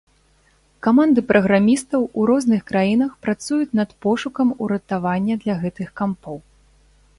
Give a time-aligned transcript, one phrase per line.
[0.85, 6.37] Каманды праграмістаў у розных краінах працуюць над пошукам уратавання для гэтых кампоў.